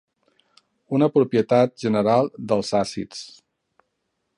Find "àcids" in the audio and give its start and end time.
2.85-3.23